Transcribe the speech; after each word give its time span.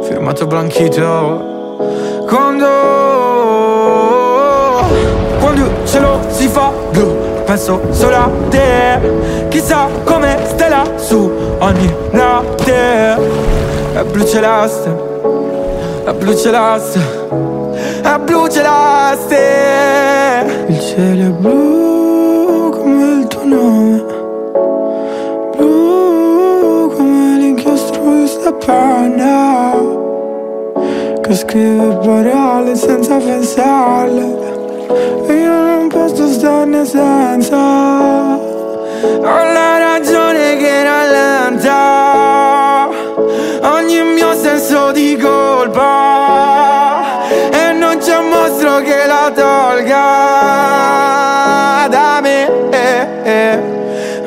Firmato 0.00 0.46
Blanchito 0.46 1.04
Quando 2.26 2.66
Quando 5.38 5.64
il 5.66 5.70
cielo 5.84 6.20
si 6.30 6.48
fa 6.48 6.72
blu 6.90 7.14
Penso 7.44 7.80
solo 7.90 8.16
a 8.16 8.30
te. 8.48 8.98
Chissà 9.50 9.86
come 10.04 10.38
stai 10.46 10.70
lassù 10.70 11.30
ogni 11.58 11.94
notte 12.12 13.14
È 13.92 14.02
blu 14.02 14.24
celeste 14.24 14.90
È 16.04 16.12
blu 16.12 16.34
celeste 16.34 17.55
celeste 19.16 20.64
Il 20.68 20.80
cielo 20.80 21.26
è 21.26 21.30
blu 21.30 22.70
come 22.70 23.20
il 23.20 23.26
tuo 23.26 23.44
nome. 23.44 24.04
Blu 25.56 26.92
come 26.94 27.38
l'inchiostro 27.38 28.02
di 28.02 28.26
sta 28.26 28.52
penna 28.52 29.74
Che 31.22 31.34
scrive 31.34 31.98
parole 32.04 32.76
senza 32.76 33.16
pensarle. 33.16 34.54
E 35.26 35.32
io 35.32 35.60
non 35.64 35.88
posso 35.88 36.28
starne 36.28 36.84
senza. 36.84 37.56
Ho 38.36 39.52
la 39.52 39.78
ragione 39.78 40.56
che 40.56 40.82
rallenta 40.82 41.95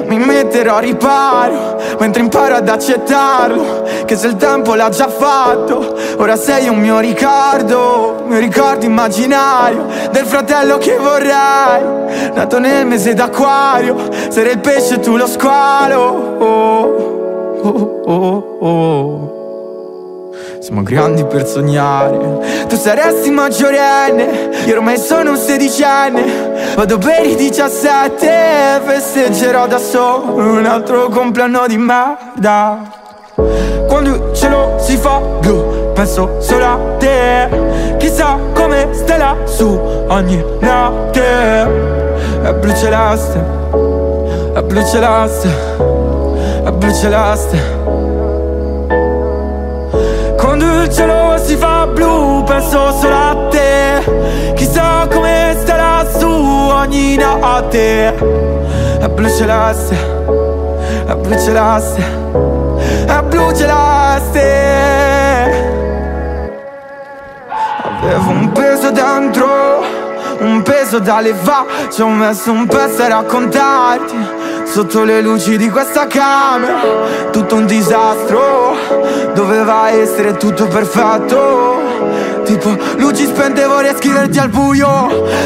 Mi 0.06 0.18
metterò 0.18 0.78
a 0.78 0.80
riparo 0.80 1.80
Mentre 2.00 2.22
imparo 2.24 2.56
ad 2.56 2.68
accettarlo 2.68 3.88
Che 4.06 4.16
se 4.16 4.28
il 4.28 4.38
tempo 4.38 4.74
l'ha 4.74 4.90
già 4.90 5.08
fatto. 5.08 5.96
Ora 6.18 6.36
sei 6.36 6.68
un 6.68 6.80
mio 6.80 7.00
ricordo 7.00 8.24
Mio 8.26 8.40
ricordo 8.40 8.86
immaginario 8.86 9.86
Del 10.12 10.26
fratello 10.26 10.78
che 10.80 10.98
vorrei. 10.98 12.32
Nato 12.34 12.60
nel 12.60 12.88
mese 12.88 13.14
d'acquario 13.14 13.96
Sarei 14.30 14.54
il 14.54 14.60
pesce 14.60 14.96
e 14.96 15.00
tu 15.00 15.16
lo 15.16 15.28
squalo. 15.28 16.38
Oh, 16.40 17.62
oh, 17.62 18.02
oh, 18.06 18.58
oh. 18.60 19.38
Siamo 20.60 20.84
grandi 20.84 21.24
per 21.26 21.48
sognare. 21.48 22.66
Tu 22.68 22.76
saresti 22.76 23.30
maggiorenne 23.30 24.66
Io 24.66 24.76
ormai 24.76 24.98
sono 24.98 25.32
un 25.32 25.38
sedicenne 25.38 26.49
Vado 26.76 26.98
per 26.98 27.26
i 27.26 27.36
17 27.36 28.82
Festeggerò 28.86 29.68
da 29.68 29.78
solo 29.78 30.36
Un 30.36 30.66
altro 30.66 31.10
compleanno 31.10 31.66
di 31.68 31.78
merda. 31.78 32.98
Quando 33.88 34.10
il 34.10 34.34
cielo 34.34 34.78
si 34.80 34.98
fa 34.98 35.20
blu 35.20 35.92
Penso 35.94 36.38
solo 36.40 36.66
a 36.66 36.78
te. 36.98 37.98
Chissà 37.98 38.38
come 38.54 38.88
stai 38.94 39.18
lassù 39.18 39.68
Ogni 40.08 40.44
notte. 40.60 41.68
È 42.42 42.54
blu 42.54 42.74
celeste 42.74 43.44
È 44.54 44.62
blu 44.62 44.86
celeste 44.86 45.50
È 46.64 46.72
blu 46.72 46.94
celeste 46.94 47.99
cielo 51.80 51.88
blu 51.88 52.44
penso 52.44 52.92
solo 53.00 53.16
a 53.16 53.48
te. 53.50 54.54
Chissà 54.56 55.08
come 55.12 55.56
stai 55.60 55.78
lassù 55.78 56.28
ogni 56.28 57.16
notte. 57.16 58.16
È 59.00 59.08
blu 59.08 59.30
celeste, 59.30 59.96
è 61.06 61.16
blu 61.16 61.40
celeste, 61.40 62.04
è 63.08 63.22
blu 63.24 63.56
celeste 63.56 64.48
Avevo 68.02 68.30
un 68.30 68.52
peso 68.52 68.92
dentro, 68.92 69.48
un 70.40 70.62
peso 70.64 71.00
da 71.00 71.22
levare. 71.22 71.90
Ci 71.90 72.02
ho 72.02 72.10
messo 72.10 72.52
un 72.52 72.66
pezzo 72.68 73.04
a 73.04 73.08
raccontarti 73.08 74.48
Sotto 74.66 75.04
le 75.04 75.22
luci 75.22 75.58
di 75.58 75.70
questa 75.70 76.08
camera. 76.08 76.82
Tutto 77.32 77.56
un 77.56 77.66
disastro 77.66 78.76
Doveva 79.34 79.90
essere 79.90 80.38
tutto 80.38 80.68
perfetto 80.68 81.69
Tipo 82.46 82.76
luci 82.98 83.26
spente 83.26 83.66
vorrei 83.66 83.94
scriverti 83.96 84.40
al 84.40 84.50
buio 84.50 84.88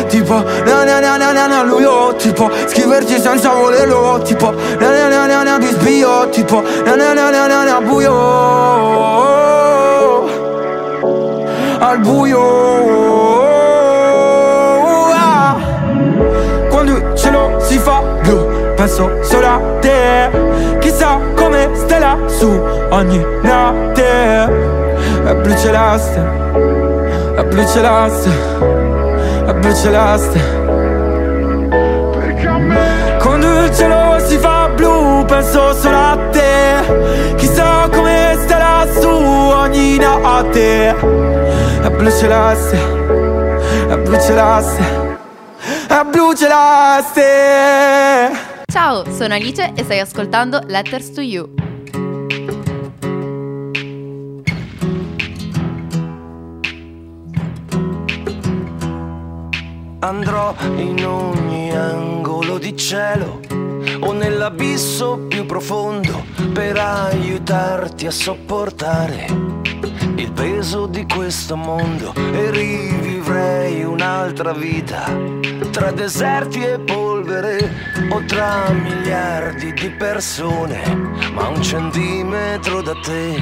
Tipo 0.07 0.43
na 0.65 0.83
na 0.83 0.99
na 0.99 1.17
na 1.17 1.31
na 1.31 1.47
na 1.47 1.63
luio 1.63 2.13
Tipo 2.15 2.49
scriverti 2.67 3.19
senza 3.19 3.49
volerlo 3.49 4.21
Tipo 4.23 4.53
na 4.79 4.89
na 4.89 5.09
na 5.09 5.25
na 5.27 5.43
na 5.43 5.57
bisbio 5.57 6.27
Tipo 6.29 6.61
na 6.85 6.95
na 6.95 7.13
na 7.13 7.29
na 7.29 7.47
na 7.47 7.63
na 7.63 7.81
buio 7.81 8.13
Al 11.79 11.97
buio 11.99 12.41
Ah. 15.15 15.57
Quando 16.69 16.97
il 16.97 17.03
cielo 17.15 17.59
si 17.59 17.77
fa 17.79 18.01
blu 18.23 18.47
penso 18.75 19.09
solo 19.21 19.47
a 19.47 19.59
te 19.81 20.29
Chissà 20.79 21.19
come 21.35 21.69
stai 21.73 21.99
lassù 21.99 22.49
ogni 22.89 23.23
notte 23.41 24.82
È 25.25 25.35
blu 25.35 25.55
celeste, 25.57 26.19
è 27.35 27.43
blu 27.45 27.65
celeste, 27.65 28.29
è 29.45 29.53
blu 29.53 29.73
celeste 29.73 30.63
Quando 33.19 33.63
il 33.63 33.73
cielo 33.73 34.19
si 34.19 34.37
fa 34.37 34.69
blu 34.75 35.23
penso 35.25 35.73
solo 35.73 35.95
a 35.95 36.17
te. 36.31 37.35
Chissà 37.37 37.87
come 37.89 38.37
stai 38.43 38.59
lassù 38.59 39.07
ogni 39.07 39.97
notte. 39.97 40.89
È 40.89 41.89
blu 41.89 42.11
celeste, 42.11 42.77
è 43.89 43.97
blu 43.97 44.19
celeste, 44.19 44.83
è 45.87 46.03
blu 46.09 46.33
celeste 46.35 47.31
Ciao, 48.71 49.03
sono 49.11 49.33
Alice 49.33 49.71
e 49.73 49.83
stai 49.83 49.99
ascoltando 49.99 50.61
Letters 50.67 51.11
to 51.11 51.21
You. 51.21 51.62
Andrò 60.03 60.53
in 60.75 61.05
ogni 61.05 61.71
angolo 61.71 62.57
di 62.57 62.75
cielo 62.75 63.39
o 64.01 64.11
nell'abisso 64.11 65.17
più 65.29 65.45
profondo 65.45 66.25
per 66.51 66.77
aiutarti 66.77 68.07
a 68.07 68.11
sopportare 68.11 69.27
il 70.15 70.29
peso 70.33 70.87
di 70.87 71.05
questo 71.07 71.55
mondo 71.55 72.13
e 72.15 72.51
rivivrei 72.51 73.85
un'altra 73.85 74.51
vita 74.51 75.05
tra 75.71 75.91
deserti 75.91 76.61
e 76.61 76.79
polvere 76.79 77.71
o 78.09 78.21
tra 78.25 78.71
miliardi 78.71 79.71
di 79.71 79.89
persone, 79.89 80.81
ma 81.31 81.47
un 81.47 81.63
centimetro 81.63 82.81
da 82.81 82.93
te 83.01 83.37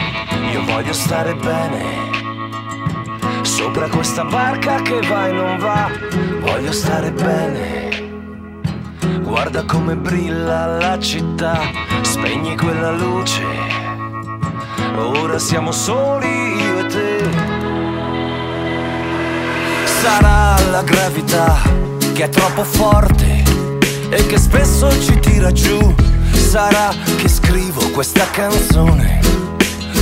io 0.54 0.64
voglio 0.66 0.94
stare 0.94 1.34
bene. 1.34 2.31
Sopra 3.64 3.88
questa 3.90 4.26
barca 4.26 4.82
che 4.82 5.00
va 5.08 5.28
e 5.28 5.32
non 5.32 5.60
va, 5.60 5.88
voglio 6.40 6.72
stare 6.72 7.12
bene. 7.12 8.10
Guarda 9.22 9.64
come 9.66 9.96
brilla 9.96 10.66
la 10.66 10.98
città, 10.98 11.60
spegni 12.02 12.58
quella 12.58 12.90
luce. 12.90 13.44
Ora 14.96 15.38
siamo 15.38 15.72
soli 15.72 16.28
io 16.28 16.80
e 16.80 16.86
te. 16.88 17.30
Sarà 19.86 20.60
la 20.72 20.82
gravità 20.82 21.58
che 22.14 22.24
è 22.24 22.30
troppo 22.30 22.64
forte 22.64 23.44
e 24.10 24.26
che 24.26 24.40
spesso 24.40 24.90
ci 25.00 25.20
tira 25.20 25.52
giù. 25.52 25.94
Sarà 26.34 26.92
che 27.16 27.30
scrivo 27.30 27.92
questa 27.92 28.28
canzone 28.32 29.20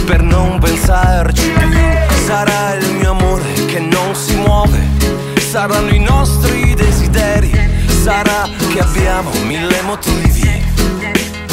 per 0.05 0.23
non 0.23 0.59
pensarci 0.59 1.49
più. 1.49 1.69
Sarà 2.25 2.75
il 2.75 2.93
mio 2.93 3.09
amore 3.09 3.58
che 3.71 3.79
non 3.79 4.15
si 4.15 4.35
muove, 4.35 4.79
saranno 5.37 5.91
i 5.91 5.99
nostri 5.99 6.73
desideri, 6.73 7.51
sarà 7.85 8.49
che 8.71 8.79
abbiamo 8.79 9.29
mille 9.45 9.81
motivi 9.81 10.63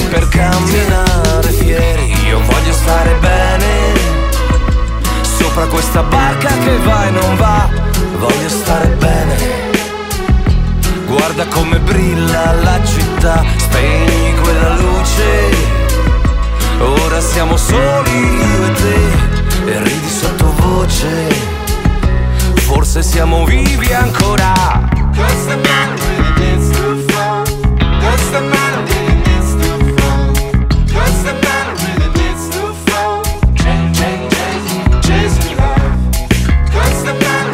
per 0.08 0.26
camminare 0.28 1.48
fieri. 1.50 2.14
Io 2.26 2.40
voglio 2.40 2.72
stare 2.72 3.14
bene 3.20 3.66
sopra 5.56 5.66
questa 5.66 6.02
barca 6.02 6.48
che 6.48 6.78
va 6.78 7.06
e 7.06 7.10
non 7.10 7.36
va, 7.36 7.68
voglio 8.18 8.48
stare 8.48 8.88
bene. 8.98 9.36
Guarda 11.06 11.46
come 11.48 11.78
brilla 11.80 12.52
la 12.62 12.80
città, 12.82 13.44
spegni 13.56 14.34
quella 14.40 14.74
luce. 14.76 15.84
Ora 16.78 17.20
siamo 17.20 17.56
soli 17.58 18.18
io 18.18 18.64
e 18.64 18.72
te 18.72 19.70
e 19.70 19.82
ridi 19.82 20.08
sottovoce. 20.08 21.55
Forse 22.66 23.00
siamo 23.00 23.44
vivi 23.44 23.92
ancora. 23.92 24.52
The 25.14 25.22
the 25.46 25.56
the. 25.56 26.06
Change, 33.54 33.96
change, 33.96 34.34
change, 35.00 35.38
the 35.38 36.90
the 37.04 37.12
the. 37.12 37.46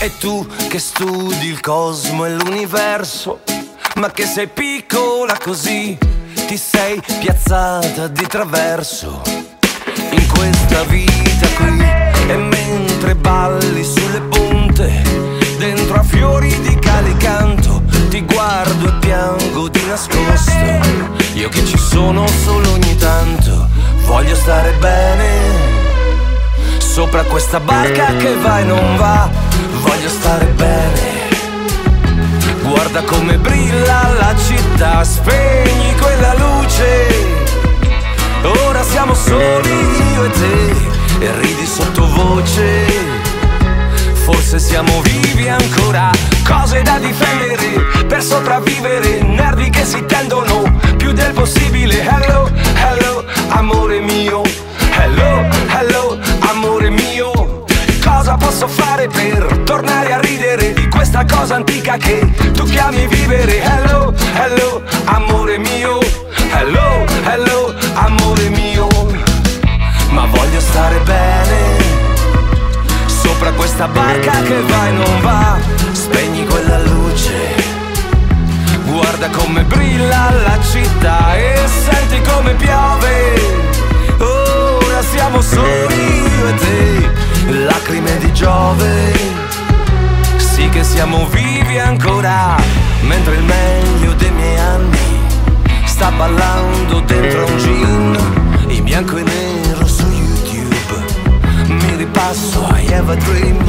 E 0.00 0.18
tu 0.18 0.46
che 0.68 0.78
studi 0.78 1.46
il 1.46 1.60
cosmo 1.60 2.26
e 2.26 2.34
l'universo 2.34 3.40
ma 3.96 4.10
che 4.10 4.26
sei 4.26 4.48
piccola 4.48 5.36
così, 5.40 5.96
ti 6.46 6.56
sei 6.56 7.00
piazzata 7.20 8.08
di 8.08 8.26
traverso. 8.26 9.22
In 10.10 10.26
questa 10.28 10.82
vita 10.84 11.46
qui 11.56 11.84
e 12.28 12.36
mentre 12.36 13.14
balli 13.14 13.84
sulle 13.84 14.20
punte, 14.22 15.02
dentro 15.58 15.96
a 15.96 16.02
fiori 16.02 16.48
di 16.62 16.76
calicanto, 16.78 17.82
ti 18.08 18.22
guardo 18.22 18.88
e 18.88 18.92
piango 18.98 19.68
di 19.68 19.84
nascosto, 19.86 20.52
io 21.34 21.48
che 21.48 21.64
ci 21.64 21.78
sono 21.78 22.26
solo 22.26 22.72
ogni 22.72 22.96
tanto, 22.96 23.68
voglio 24.06 24.34
stare 24.34 24.72
bene. 24.80 25.72
Sopra 26.78 27.22
questa 27.24 27.60
barca 27.60 28.16
che 28.16 28.34
va 28.36 28.60
e 28.60 28.64
non 28.64 28.96
va, 28.96 29.28
voglio 29.82 30.08
stare 30.08 30.46
bene 30.46 31.23
Guarda 32.64 33.02
come 33.02 33.36
brilla 33.36 34.10
la 34.18 34.34
città, 34.36 35.04
spegni 35.04 35.94
quella 36.00 36.34
luce. 36.34 37.06
Ora 38.66 38.82
siamo 38.82 39.12
soli 39.12 39.70
io 40.14 40.24
e 40.24 40.30
te, 40.30 41.26
e 41.26 41.40
ridi 41.40 41.66
sottovoce. 41.66 42.86
Forse 44.24 44.58
siamo 44.58 45.02
vivi 45.02 45.46
ancora, 45.46 46.10
cose 46.48 46.80
da 46.80 46.98
difendere 46.98 48.06
per 48.06 48.22
sopravvivere, 48.22 49.20
nervi 49.20 49.68
che 49.68 49.84
si 49.84 50.02
tendono 50.06 50.62
più 50.96 51.12
del 51.12 51.34
possibile. 51.34 52.00
Hello, 52.00 52.50
hello, 52.76 53.24
amore 53.48 54.00
mio. 54.00 54.40
Hello, 54.96 55.46
hello, 55.68 56.18
amore 56.40 56.88
mio 56.88 57.64
cosa 58.24 58.36
posso 58.36 58.68
fare 58.68 59.06
per 59.08 59.62
tornare 59.64 60.12
a 60.12 60.20
ridere 60.20 60.72
di 60.72 60.88
questa 60.88 61.24
cosa 61.24 61.56
antica 61.56 61.96
che 61.96 62.26
chiami 62.74 63.06
vivere. 63.06 63.62
Hello, 63.62 64.12
hello, 64.34 64.82
amore 65.04 65.58
mio. 65.58 66.00
Hello, 66.50 67.04
hello, 67.24 67.74
amore 67.94 68.48
mio. 68.48 68.88
Ma 70.10 70.26
voglio 70.26 70.60
stare 70.60 71.00
bene 71.00 71.82
Sopra 73.06 73.50
questa 73.52 73.88
barca 73.88 74.42
che 74.42 74.60
va 74.62 74.88
e 74.88 74.90
non 74.90 75.20
va. 75.20 75.58
Spegni 75.92 76.44
quella 76.46 76.78
luce. 76.80 77.32
Guarda 78.86 79.28
come 79.30 79.62
brilla 79.64 80.30
la 80.30 80.58
città 80.70 81.34
E 81.36 81.66
senti 81.66 82.20
come 82.28 82.54
piove. 82.54 83.12
Ora 84.18 85.02
siamo 85.02 85.40
soli 85.40 86.22
io 86.38 86.48
e 86.48 86.54
te. 86.54 87.10
Lacrime 87.64 88.18
di 88.18 88.32
Giove. 88.32 89.43
Sì 90.54 90.68
che 90.68 90.84
siamo 90.84 91.26
vivi 91.30 91.80
ancora, 91.80 92.54
mentre 93.00 93.34
il 93.34 93.42
meglio 93.42 94.12
dei 94.14 94.30
miei 94.30 94.56
anni 94.56 95.18
sta 95.84 96.12
ballando 96.12 97.00
dentro 97.00 97.44
un 97.44 97.58
gin, 97.58 98.18
in 98.68 98.84
bianco 98.84 99.16
e 99.16 99.24
nero 99.24 99.84
su 99.84 100.06
YouTube. 100.06 101.02
Mi 101.66 101.96
ripasso 101.96 102.68
I 102.72 102.86
have 102.92 103.12
a 103.12 103.16
dream, 103.16 103.64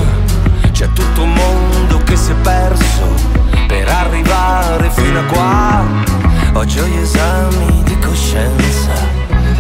c'è 0.74 0.88
tutto 0.94 1.24
un 1.24 1.34
mondo 1.34 1.98
che 2.04 2.16
si 2.16 2.30
è 2.30 2.36
perso 2.36 3.16
per 3.66 3.88
arrivare 3.88 4.88
fino 4.92 5.22
a 5.22 5.24
qua. 5.24 5.86
Oggi 6.54 6.78
ho 6.78 6.86
gli 6.86 6.98
esami 6.98 7.82
di 7.84 7.98
coscienza 7.98 8.94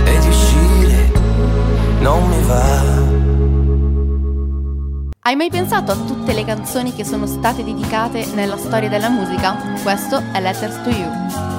e 0.04 0.20
di 0.20 0.28
uscire 0.28 1.12
non 2.02 2.30
mi 2.30 2.44
va. 2.44 3.15
Hai 5.28 5.36
mai 5.36 5.50
pensato 5.50 5.92
a 5.92 5.96
tutte 5.96 6.34
le 6.34 6.46
canzoni 6.46 6.94
che 6.94 7.04
sono 7.04 7.26
state 7.26 7.64
dedicate 7.64 8.28
nella 8.36 8.58
storia 8.58 8.90
della 8.90 9.10
musica? 9.10 9.56
Questo 9.82 10.22
è 10.32 10.40
Letters 10.40 10.84
to 10.84 10.90
You. 10.92 11.55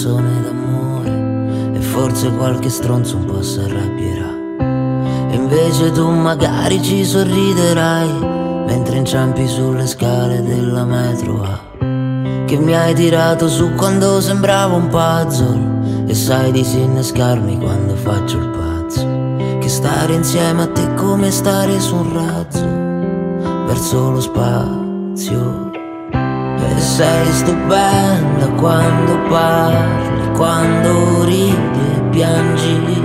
Canzone 0.00 0.40
d'amore 0.40 1.76
e 1.76 1.80
forse 1.80 2.30
qualche 2.30 2.70
stronzo 2.70 3.16
un 3.16 3.26
po' 3.26 3.42
si 3.42 3.58
arrabbierà. 3.58 4.30
E 5.30 5.34
invece 5.34 5.92
tu 5.92 6.08
magari 6.08 6.82
ci 6.82 7.04
sorriderai 7.04 8.08
mentre 8.66 8.96
inciampi 8.96 9.46
sulle 9.46 9.86
scale 9.86 10.42
della 10.42 10.84
metro 10.84 11.42
A. 11.42 11.60
Che 12.46 12.56
mi 12.56 12.74
hai 12.74 12.94
tirato 12.94 13.46
su 13.46 13.74
quando 13.74 14.22
sembravo 14.22 14.76
un 14.76 14.88
puzzle 14.88 16.06
e 16.06 16.14
sai 16.14 16.50
disinnescarmi 16.50 17.58
quando 17.58 17.94
faccio 17.94 18.38
il 18.38 18.48
pazzo. 18.48 19.06
Che 19.58 19.68
stare 19.68 20.14
insieme 20.14 20.62
a 20.62 20.66
te 20.68 20.82
è 20.82 20.94
come 20.94 21.30
stare 21.30 21.78
su 21.78 21.94
un 21.94 22.14
razzo 22.14 22.66
verso 23.66 24.10
lo 24.10 24.20
spazio. 24.20 25.69
Sei 27.00 27.32
stupenda 27.32 28.46
quando 28.58 29.18
parli, 29.30 30.36
quando 30.36 31.24
ridi 31.24 31.96
e 31.96 32.00
piangi. 32.10 33.02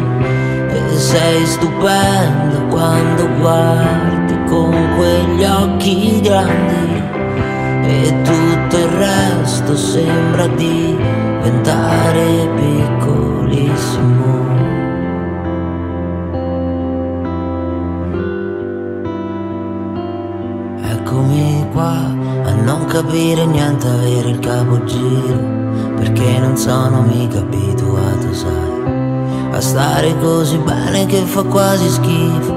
E 0.67 0.97
sei 0.97 1.45
stupenda 1.45 2.59
quando 2.69 3.25
guardi 3.39 4.37
con 4.49 4.75
quegli 4.97 5.45
occhi 5.45 6.19
grandi. 6.19 7.03
E 7.87 8.13
tutto 8.23 8.77
il 8.77 8.89
resto 8.97 9.77
sembra 9.77 10.45
diventare 10.47 12.49
piccolissimo. 12.53 14.43
Eccomi 20.83 21.65
qua 21.71 22.14
capire 22.95 23.45
niente, 23.45 23.89
avere 23.89 24.29
il 24.29 24.39
capogiro, 24.39 25.37
perché 25.97 26.39
non 26.39 26.55
sono 26.55 27.01
mica 27.01 27.39
abituato, 27.39 28.33
sai, 28.33 29.51
a 29.51 29.59
stare 29.59 30.17
così 30.19 30.57
bene 30.59 31.05
che 31.05 31.17
fa 31.23 31.43
quasi 31.43 31.89
schifo, 31.89 32.55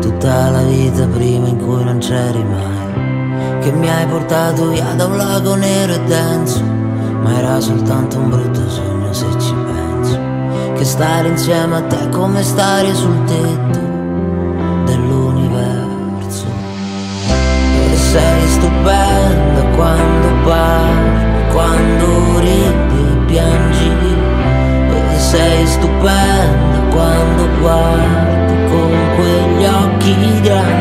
tutta 0.00 0.48
la 0.48 0.62
vita 0.62 1.06
prima 1.08 1.48
in 1.48 1.58
cui 1.58 1.84
non 1.84 1.98
c'eri 1.98 2.42
mai, 2.44 3.60
che 3.60 3.72
mi 3.72 3.90
hai 3.90 4.06
portato 4.06 4.68
via 4.68 4.94
da 4.96 5.04
un 5.04 5.18
lago 5.18 5.54
nero 5.54 5.92
e 5.92 6.00
denso, 6.04 6.62
ma 6.62 7.38
era 7.38 7.60
soltanto 7.60 8.16
un 8.16 8.30
brutto 8.30 8.66
sogno 8.70 9.12
se 9.12 9.26
ci 9.38 9.52
penso, 9.52 10.18
che 10.76 10.84
stare 10.84 11.28
insieme 11.28 11.76
a 11.76 11.82
te 11.82 12.00
è 12.00 12.08
come 12.08 12.42
stare 12.42 12.94
sul 12.94 13.22
tetto 13.24 13.93
sei 18.14 18.46
stupendo 18.46 19.60
quando 19.74 20.28
parli, 20.44 21.52
quando 21.52 22.38
ridi 22.38 23.00
e 23.10 23.24
piangi. 23.26 23.90
E 25.14 25.18
sei 25.18 25.66
stupenda 25.66 26.78
quando 26.92 27.42
guardi 27.60 28.54
con 28.70 28.92
quegli 29.16 29.64
occhi 29.66 30.40
grandi 30.42 30.73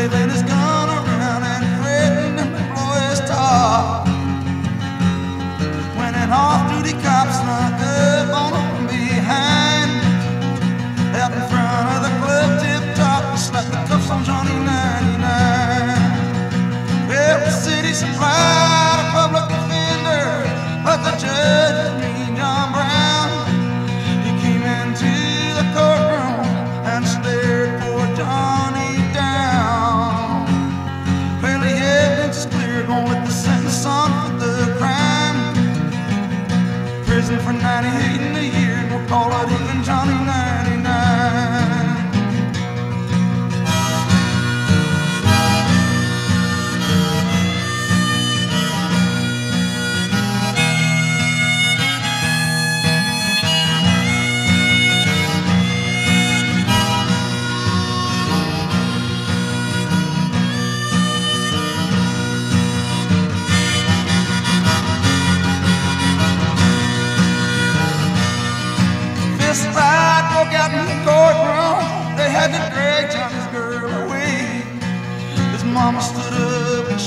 wave 0.00 0.14
and 0.14 0.32
it's 0.32 0.49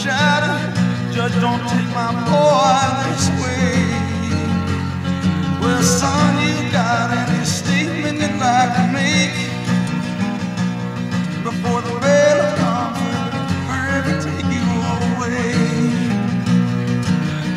up 0.08 0.74
Judge, 1.14 1.40
don't 1.40 1.62
take 1.70 1.90
my 1.94 2.12
boy 2.26 2.84
this 3.06 3.30
way. 3.42 3.86
Well, 5.62 5.84
son, 5.84 6.34
you 6.42 6.72
got 6.72 7.12
any 7.16 7.46
statement 7.46 8.20
you'd 8.20 8.40
like 8.40 8.74
to 8.76 8.86
make 8.92 9.36
before 11.44 11.82
the 11.82 12.00
bail 12.02 12.56
comes 12.58 12.98
hurry 13.70 14.02
to 14.10 14.14
take 14.26 14.50
you 14.58 14.66
away. 14.98 15.54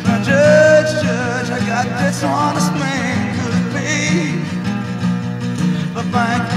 Now, 0.03 0.23
Judge, 0.23 1.03
Judge, 1.03 1.49
I 1.49 1.59
got 1.65 1.87
this 1.99 2.23
honest 2.23 2.71
man 2.73 3.39
could 3.39 3.73
pay. 3.73 4.37
The 5.95 6.03
bank 6.11 6.56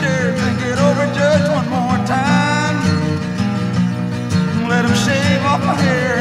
here. 5.79 6.20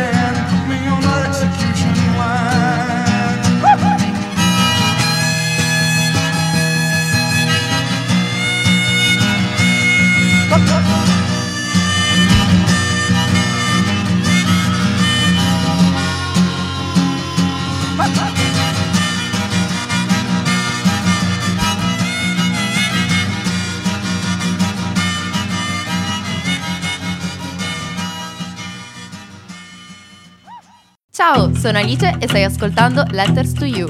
Sono 31.61 31.76
Alice 31.76 32.17
e 32.19 32.26
stai 32.26 32.45
ascoltando 32.45 33.05
Letters 33.11 33.52
to 33.52 33.67
You. 33.67 33.87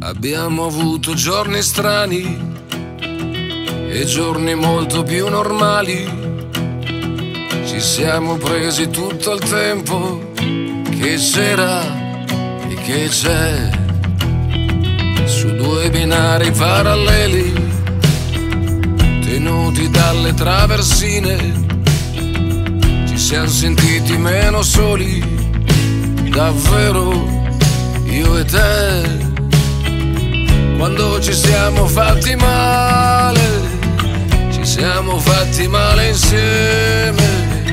Abbiamo 0.00 0.66
avuto 0.66 1.14
giorni 1.14 1.62
strani 1.62 2.54
e 3.88 4.04
giorni 4.04 4.54
molto 4.54 5.04
più 5.04 5.26
normali. 5.28 6.06
Ci 7.64 7.80
siamo 7.80 8.36
presi 8.36 8.90
tutto 8.90 9.32
il 9.32 9.40
tempo 9.40 10.32
che 10.34 11.16
c'era 11.16 11.80
e 12.68 12.74
che 12.84 13.08
c'è 13.08 13.70
su 15.24 15.54
due 15.54 15.88
binari 15.88 16.50
paralleli 16.50 17.54
tenuti 19.24 19.88
dalle 19.88 20.34
traversine. 20.34 21.65
Siamo 23.26 23.48
sentiti 23.48 24.16
meno 24.16 24.62
soli, 24.62 25.18
davvero 26.30 27.10
io 28.04 28.38
e 28.38 28.44
te. 28.44 29.02
Quando 30.76 31.20
ci 31.20 31.32
siamo 31.32 31.88
fatti 31.88 32.36
male, 32.36 33.40
ci 34.52 34.64
siamo 34.64 35.18
fatti 35.18 35.66
male 35.66 36.10
insieme, 36.10 37.64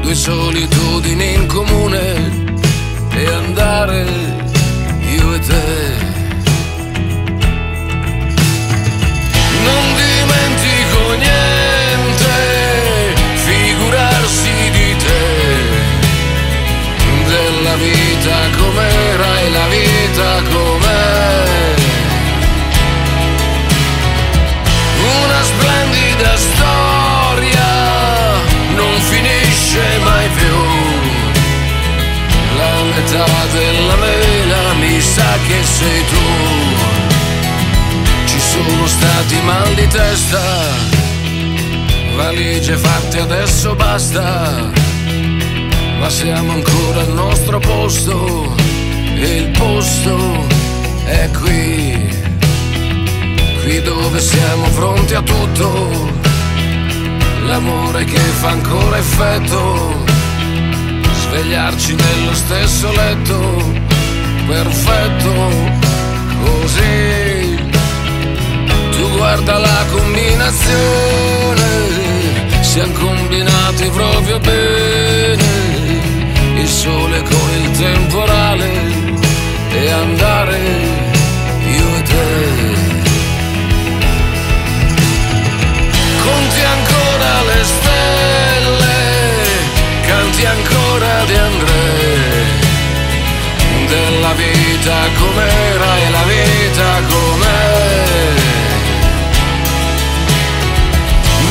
due 0.00 0.14
solitudini 0.14 1.34
in 1.34 1.46
comune 1.48 2.56
e 3.10 3.26
andare 3.26 4.06
io 5.02 5.34
e 5.34 5.38
te. 5.38 5.96
Non 9.64 9.84
dimentico 9.96 11.12
niente, 11.18 12.87
e 18.80 19.50
la 19.50 19.66
vita 19.68 20.42
com'è. 20.52 21.74
Una 25.00 25.42
splendida 25.42 26.36
storia 26.36 27.70
non 28.74 29.00
finisce 29.00 29.98
mai 30.04 30.28
più. 30.28 30.56
La 32.56 32.82
metà 32.94 33.26
della 33.52 33.96
mela 33.96 34.74
mi 34.74 35.00
sa 35.00 35.38
che 35.46 35.62
sei 35.62 36.04
tu. 36.12 36.26
Ci 38.26 38.40
sono 38.40 38.86
stati 38.86 39.40
mal 39.42 39.74
di 39.74 39.86
testa, 39.86 40.42
valigie 42.16 42.76
fatte 42.76 43.20
adesso 43.20 43.74
basta. 43.74 44.70
Ma 45.98 46.08
siamo 46.10 46.52
ancora 46.52 47.00
al 47.00 47.12
nostro 47.12 47.58
posto 47.58 48.67
il 49.26 49.50
posto 49.50 50.46
è 51.04 51.28
qui. 51.40 52.16
Qui 53.62 53.82
dove 53.82 54.20
siamo 54.20 54.68
pronti 54.70 55.14
a 55.14 55.22
tutto, 55.22 55.90
l'amore 57.46 58.04
che 58.04 58.18
fa 58.18 58.50
ancora 58.50 58.96
effetto, 58.96 60.04
svegliarci 61.12 61.94
nello 61.94 62.34
stesso 62.34 62.90
letto, 62.92 63.72
perfetto, 64.46 65.32
così. 66.44 67.56
Tu 68.90 69.16
guarda 69.16 69.58
la 69.58 69.84
combinazione, 69.90 71.66
siamo 72.60 72.92
combinati 72.94 73.88
proprio 73.90 74.38
bene, 74.38 75.44
il 76.54 76.68
sole 76.68 77.22
con 77.22 77.50
il 77.62 77.70
temporale 77.72 78.87
andare 79.90 80.58
io 81.66 81.96
e 81.96 82.02
te. 82.02 82.26
Conti 86.22 86.62
ancora 86.62 87.42
le 87.42 87.64
stelle, 87.64 88.96
canti 90.06 90.44
ancora 90.44 91.24
di 91.24 91.34
André, 91.34 91.86
della 93.86 94.32
vita 94.34 94.96
com'era 95.18 95.96
e 95.96 96.10
la 96.10 96.24
vita 96.34 97.02
com'è. 97.08 97.76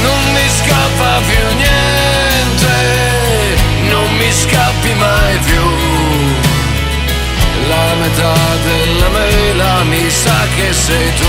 Non 0.01 0.21
mi 0.33 0.47
scappa 0.59 1.21
più 1.27 1.45
niente, 1.55 2.75
non 3.89 4.15
mi 4.15 4.31
scappi 4.31 4.93
mai 4.93 5.37
più. 5.39 5.56
Metà 8.07 8.33
della 8.63 9.09
mela 9.09 9.83
mi 9.83 10.09
sa 10.09 10.47
che 10.55 10.71
sei 10.71 11.13
tu. 11.15 11.25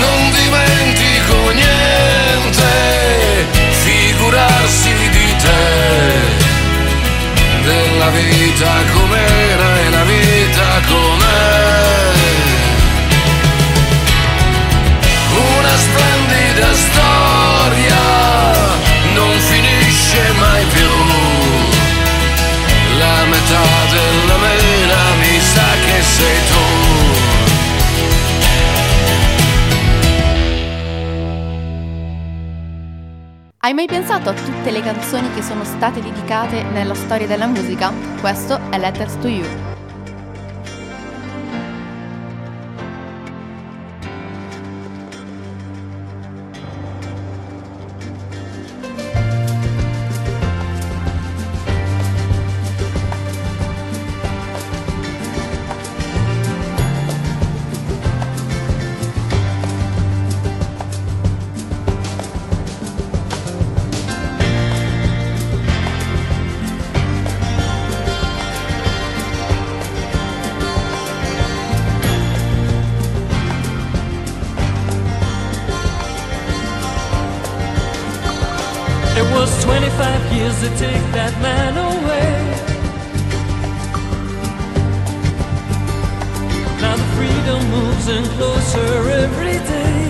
non 0.00 0.30
dimentico 0.30 1.50
niente, 1.50 2.70
figurarsi 3.84 4.90
di 5.10 5.36
te, 5.44 5.64
della 7.62 8.08
vita 8.08 8.72
com'era 8.94 9.80
e 9.80 9.90
la 9.90 10.04
vita 10.04 10.68
com'è. 10.88 12.12
Una 15.58 15.76
splendida 15.76 16.72
storia 16.72 18.02
non 19.12 19.38
finisce 19.40 20.32
mai 20.38 20.64
più. 20.72 21.01
Hai 33.64 33.74
mai 33.74 33.86
pensato 33.86 34.28
a 34.28 34.34
tutte 34.34 34.72
le 34.72 34.80
canzoni 34.80 35.32
che 35.34 35.40
sono 35.40 35.62
state 35.62 36.02
dedicate 36.02 36.64
nella 36.64 36.94
storia 36.94 37.28
della 37.28 37.46
musica? 37.46 37.92
Questo 38.20 38.58
è 38.70 38.76
Letters 38.76 39.16
to 39.20 39.28
You. 39.28 39.71
25 80.42 80.50
years 80.50 80.60
to 80.60 80.68
take 80.78 81.12
that 81.12 81.34
man 81.40 81.76
away. 81.76 82.32
Now 86.80 86.96
the 86.96 87.08
freedom 87.16 87.60
moves 87.70 88.08
in 88.08 88.24
closer 88.36 89.10
every 89.22 89.58
day. 89.72 90.02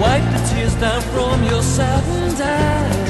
Wipe 0.00 0.26
the 0.34 0.40
tears 0.50 0.74
down 0.76 1.00
from 1.12 1.44
your 1.44 1.62
saddened 1.62 2.40
eyes. 2.40 3.04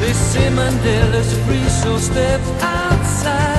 This 0.00 0.36
Mandela's 0.56 1.32
free, 1.44 1.68
so 1.68 1.98
step 1.98 2.40
outside. 2.60 3.51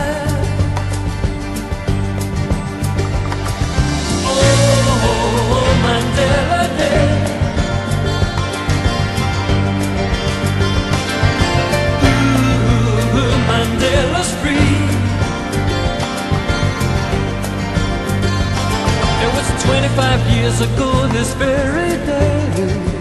Mandela 5.84 6.62
Day. 6.80 7.04
Ooh, 13.18 13.36
Mandela's 13.50 14.32
free. 14.42 14.74
It 19.24 19.30
was 19.38 19.48
25 19.64 20.30
years 20.36 20.58
ago 20.62 20.90
this 21.16 21.34
very 21.36 21.94
day. 22.12 22.94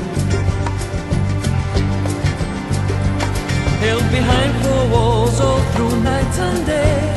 Held 3.84 4.06
behind 4.10 4.52
four 4.62 4.82
walls 4.94 5.40
all 5.40 5.60
through 5.72 5.94
night 6.02 6.38
and 6.38 6.66
day. 6.66 7.11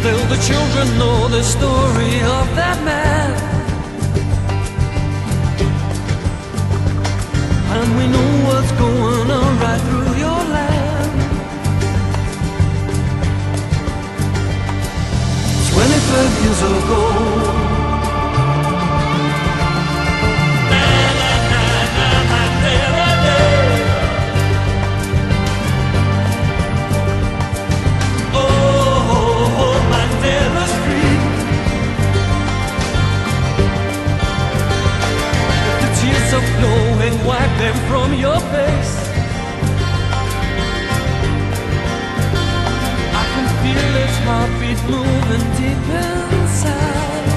Still, 0.00 0.26
the 0.28 0.36
children 0.36 0.98
know 0.98 1.28
the 1.28 1.42
story 1.42 2.22
of 2.38 2.46
that 2.56 2.82
man. 2.86 3.30
And 7.76 7.98
we 7.98 8.06
know 8.08 8.30
what's 8.48 8.72
going 8.80 9.30
on 9.30 9.58
right 9.60 9.80
through 9.88 10.14
your 10.24 10.42
land. 10.56 11.10
25 15.68 16.44
years 16.44 16.62
ago. 16.62 17.39
Them 37.60 37.76
from 37.90 38.14
your 38.14 38.40
face. 38.54 38.94
I 43.20 43.24
can 43.32 43.46
feel 43.60 43.90
his 44.00 44.16
heartbeat 44.26 44.80
moving 44.94 45.44
deep 45.58 45.84
inside. 46.04 47.28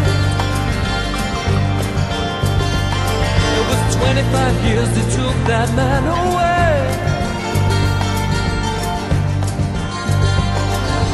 It 3.58 3.64
was 3.70 3.82
25 3.96 4.66
years 4.68 4.90
that 4.96 5.08
took 5.18 5.38
that 5.52 5.70
man 5.80 6.04
away. 6.22 6.74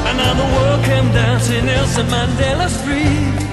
And 0.07 0.15
now 0.21 0.33
the 0.41 0.47
world 0.55 0.81
came 0.85 1.07
to 1.47 1.55
Nelson 1.65 2.05
Mandela's 2.13 2.75
free. 2.83 3.48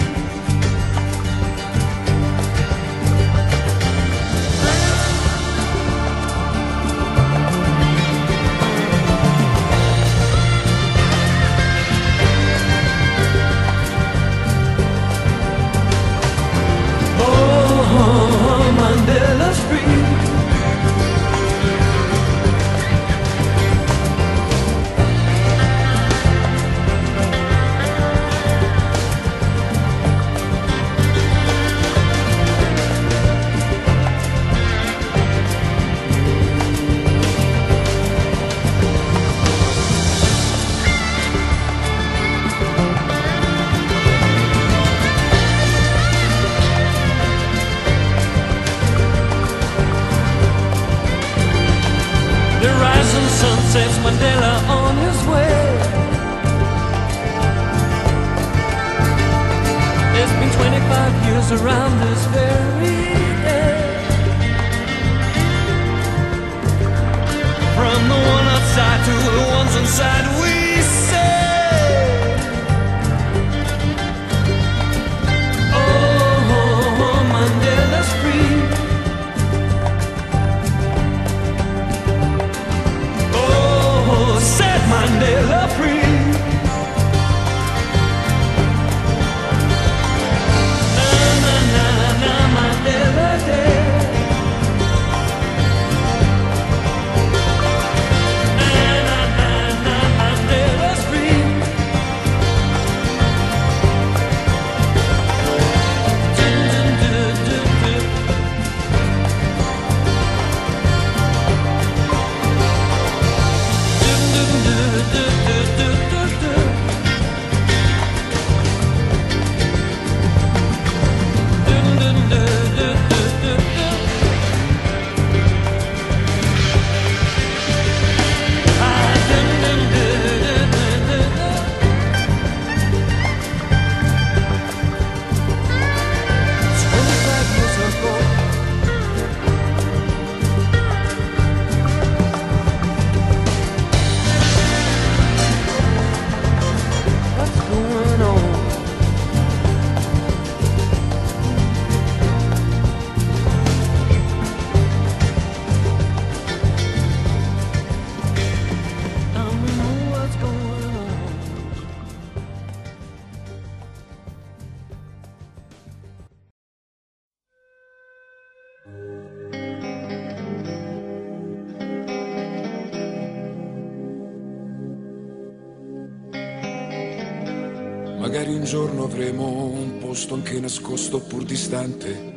Anche 180.57 180.61
nascosto 180.61 181.21
pur 181.21 181.45
distante 181.45 182.33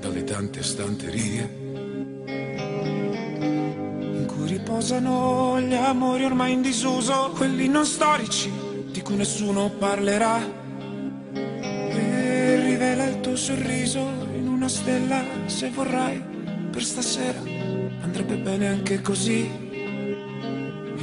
dalle 0.00 0.24
tante 0.24 0.64
stanterie 0.64 1.64
in 2.98 4.24
cui 4.26 4.48
riposano 4.48 5.60
gli 5.60 5.74
amori 5.74 6.24
ormai 6.24 6.54
in 6.54 6.62
disuso, 6.62 7.30
quelli 7.36 7.68
non 7.68 7.86
storici 7.86 8.50
di 8.90 9.00
cui 9.00 9.14
nessuno 9.14 9.70
parlerà. 9.70 10.40
E 11.32 12.60
rivela 12.64 13.04
il 13.04 13.20
tuo 13.20 13.36
sorriso 13.36 14.00
in 14.34 14.48
una 14.48 14.68
stella 14.68 15.22
se 15.46 15.70
vorrai 15.70 16.20
per 16.70 16.82
stasera 16.82 17.40
andrebbe 18.00 18.36
bene 18.38 18.66
anche 18.66 19.00
così. 19.02 19.48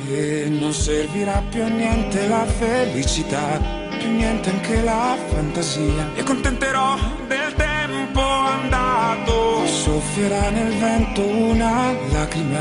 E 0.10 0.48
non 0.50 0.74
servirà 0.74 1.42
più 1.50 1.64
a 1.64 1.68
niente 1.68 2.28
la 2.28 2.46
felicità, 2.46 3.83
più 4.04 4.12
niente 4.12 4.50
anche 4.50 4.82
la 4.84 5.16
fantasia. 5.30 6.10
E 6.16 6.24
contenterò 6.24 6.98
del 7.28 7.54
tempo 7.56 8.20
andato. 8.22 9.66
Soffierà 9.66 10.50
nel 10.50 10.74
vento 10.78 11.26
una 11.26 11.94
lacrima 12.12 12.60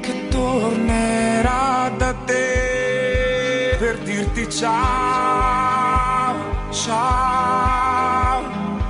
che 0.00 0.28
tornerà 0.28 1.90
da 1.96 2.12
te 2.26 3.76
per 3.78 3.98
dirti 4.00 4.50
ciao, 4.50 6.34
ciao. 6.70 8.42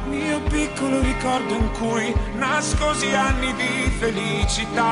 Mio 0.09 0.41
piccolo 0.49 1.01
ricordo 1.01 1.55
in 1.55 1.71
cui 1.79 2.13
nascosi 2.35 3.15
anni 3.15 3.55
di 3.55 3.91
felicità. 3.99 4.85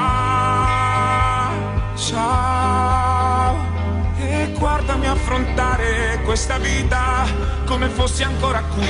Ciao. 1.97 3.74
Guardami 4.59 5.07
affrontare 5.07 6.21
questa 6.25 6.59
vita 6.59 7.27
come 7.67 7.89
fossi 7.89 8.23
ancora 8.23 8.63
qui. 8.63 8.87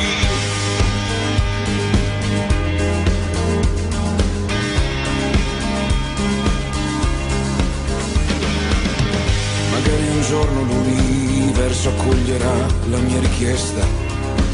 Magari 9.71 10.09
un 10.09 10.23
giorno 10.23 10.63
l'universo 10.63 11.89
accoglierà 11.89 12.55
la 12.91 12.99
mia 12.99 13.21
richiesta 13.21 13.85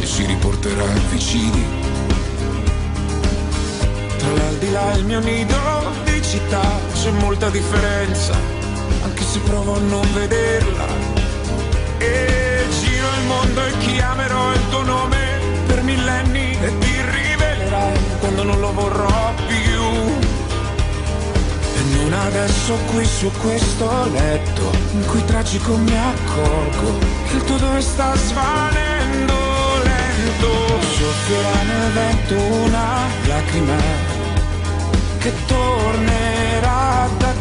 e 0.00 0.06
si 0.06 0.24
riporterà 0.24 0.84
vicini. 1.10 1.64
Tra 4.16 4.32
l'aldilà 4.32 4.94
e 4.94 4.98
il 4.98 5.04
mio 5.04 5.20
nido 5.20 5.58
di 6.04 6.22
città 6.22 6.62
c'è 6.92 7.10
molta 7.10 7.50
differenza, 7.50 8.34
anche 9.02 9.22
se 9.22 9.38
provo 9.40 9.76
a 9.76 9.78
non 9.80 10.06
vederla. 10.14 10.89
Mondo 13.30 13.64
e 13.64 13.78
chiamerò 13.78 14.52
il 14.52 14.68
tuo 14.70 14.82
nome 14.82 15.18
per 15.66 15.82
millenni 15.82 16.58
e 16.60 16.78
ti 16.78 16.94
rivelerai 17.16 17.98
quando 18.18 18.42
non 18.42 18.58
lo 18.58 18.72
vorrò 18.72 19.32
più. 19.46 19.82
E 21.78 21.82
non 21.94 22.12
adesso 22.12 22.74
qui 22.90 23.04
su 23.04 23.30
questo 23.40 23.86
letto 24.10 24.72
in 24.92 25.06
cui 25.06 25.24
tragico 25.24 25.76
mi 25.76 25.96
accorgo 25.96 26.98
che 27.28 27.36
il 27.36 27.44
tuo 27.44 27.56
dove 27.56 27.80
sta 27.80 28.16
svanendo 28.16 29.34
lento. 29.84 30.50
Soffierà 30.98 31.62
nel 31.70 31.92
vento 31.92 32.34
una 32.34 32.88
lacrima 33.28 33.76
che 35.18 35.32
tornerà 35.46 37.08
da 37.18 37.32
te 37.32 37.39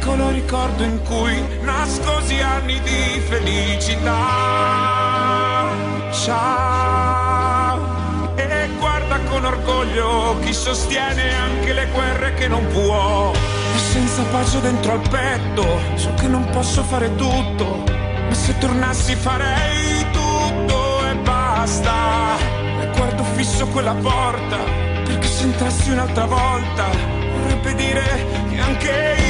piccolo 0.00 0.30
ricordo 0.30 0.82
in 0.82 1.02
cui 1.02 1.46
nascosi 1.60 2.40
anni 2.40 2.80
di 2.80 3.20
felicità. 3.28 4.16
Ciao. 6.10 7.78
E 8.34 8.70
guarda 8.78 9.18
con 9.28 9.44
orgoglio 9.44 10.38
chi 10.40 10.54
sostiene 10.54 11.34
anche 11.34 11.74
le 11.74 11.86
guerre 11.92 12.32
che 12.32 12.48
non 12.48 12.66
può. 12.68 13.30
E 13.74 13.78
senza 13.78 14.22
pace 14.22 14.62
dentro 14.62 14.92
al 14.92 15.06
petto, 15.06 15.78
so 15.96 16.14
che 16.14 16.28
non 16.28 16.48
posso 16.50 16.82
fare 16.82 17.14
tutto. 17.16 17.84
Ma 18.26 18.34
se 18.34 18.56
tornassi 18.56 19.14
farei 19.14 20.06
tutto 20.12 21.06
e 21.10 21.14
basta. 21.16 22.38
E 22.80 22.90
guardo 22.96 23.22
fisso 23.34 23.66
quella 23.66 23.94
porta, 23.94 24.56
perché 25.04 25.26
se 25.28 25.42
entrassi 25.42 25.90
un'altra 25.90 26.24
volta, 26.24 26.88
vorrebbe 27.34 27.74
dire 27.74 28.26
che 28.48 28.58
anche 28.58 29.16
io 29.18 29.29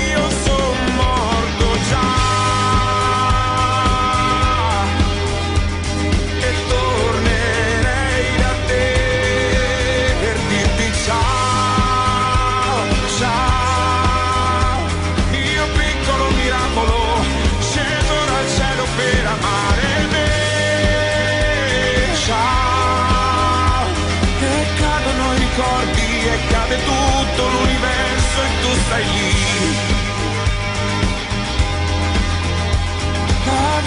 tutto 26.84 27.48
l'universo 27.48 28.42
e 28.42 28.62
tu 28.62 28.80
stai 28.86 29.04
lì. 29.04 29.89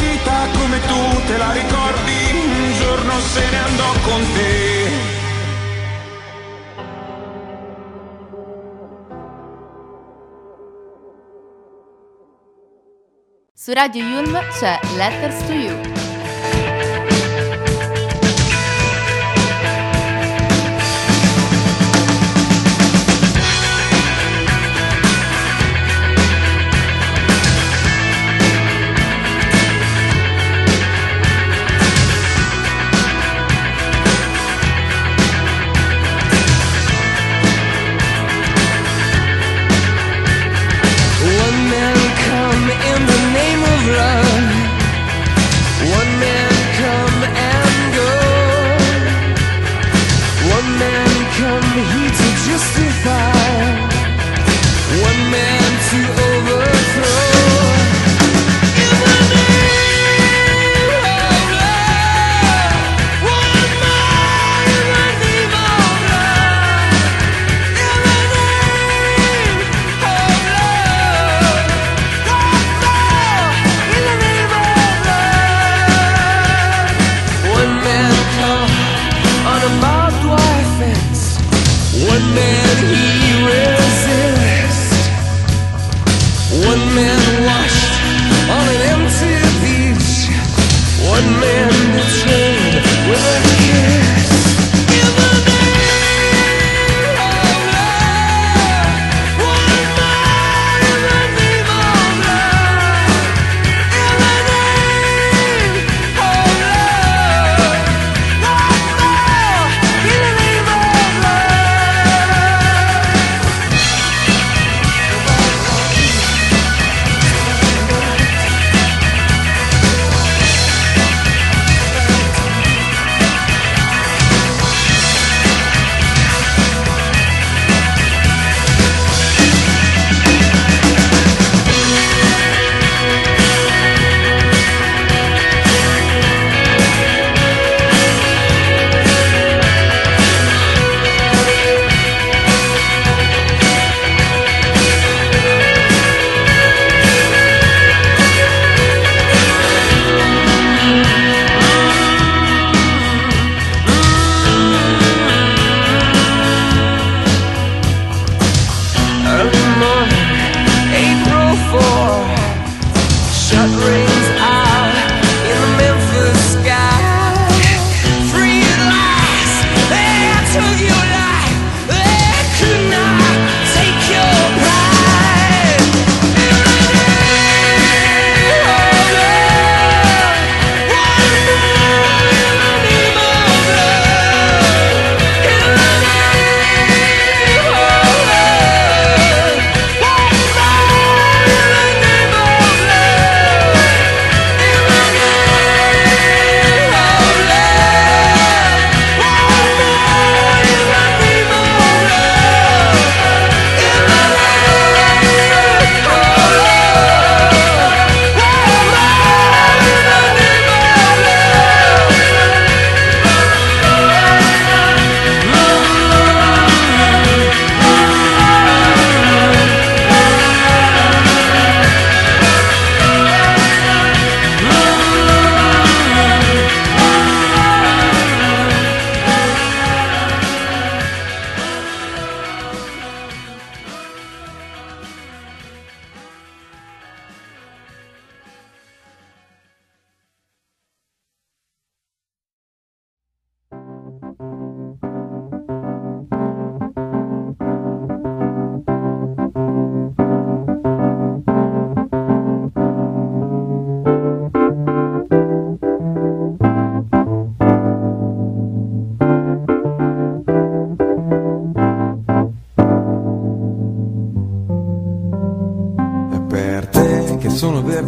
Vita 0.04 0.48
come 0.58 0.80
tu 0.82 1.26
te 1.28 1.38
la 1.38 1.52
ricordi, 1.52 2.18
un 2.34 2.74
giorno 2.80 3.20
se 3.20 3.50
ne 3.50 3.60
andò 3.60 3.92
con 4.04 4.22
te. 4.34 5.22
Su 13.54 13.72
Radio 13.72 14.04
Yulm 14.04 14.38
c'è 14.60 14.78
Letters 14.98 15.46
to 15.46 15.54
You. 15.54 16.03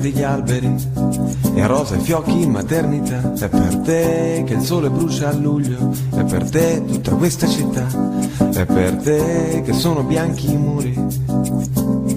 Verdi 0.06 0.12
gli 0.12 0.24
alberi 0.24 0.76
e 1.56 1.68
rosa 1.68 1.96
i 1.96 2.00
fiocchi 2.00 2.42
in 2.44 2.52
maternità. 2.52 3.34
È 3.34 3.50
per 3.50 3.78
te 3.78 4.44
che 4.46 4.54
il 4.54 4.62
sole 4.62 4.90
brucia 4.90 5.30
a 5.30 5.34
luglio, 5.34 5.92
è 6.16 6.24
per 6.24 6.50
te 6.50 6.84
tutta 6.86 7.12
questa 7.16 7.48
città, 7.48 7.88
è 8.54 8.66
per 8.66 8.96
te 8.98 9.64
che 9.66 9.74
sono 9.74 10.04
bianchi 10.04 10.52
i 10.52 10.58
muri, 10.58 10.94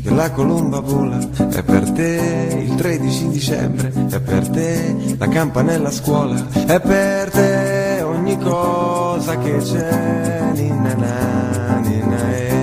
che 0.02 0.10
la 0.10 0.30
colomba 0.32 0.80
vola, 0.80 1.18
è 1.50 1.62
per 1.62 1.90
te 1.92 2.64
il 2.66 2.74
13 2.74 3.28
dicembre, 3.28 3.92
è 4.10 4.20
per 4.20 4.48
te 4.48 4.96
la 5.16 5.28
campanella 5.28 5.88
a 5.88 5.92
scuola, 5.92 6.46
è 6.66 6.80
per 6.80 7.30
te 7.30 8.02
ogni 8.02 8.36
cosa 8.38 9.38
che 9.38 9.56
c'è, 9.58 10.50
ninna 10.54 10.94
na, 10.94 11.78
ninna 11.78 12.30
eh. 12.32 12.56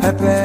È 0.00 0.14
per 0.14 0.39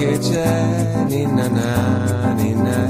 cosa 0.00 0.06
che 0.06 0.18
c'è, 0.18 1.04
ninna 1.08 1.48
na, 1.48 2.32
ninna 2.32 2.88